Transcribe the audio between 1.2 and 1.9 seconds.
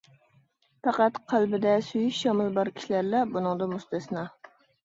قەلبىدە